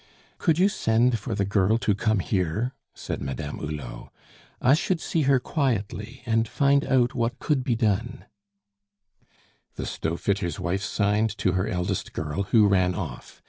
[0.39, 4.09] "Could you send for the girl to come here?" said Madame Hulot.
[4.59, 8.25] "I should see her quietly, and find out what could be done"
[9.75, 13.39] The stove fitter's wife signed to her eldest girl, who ran off.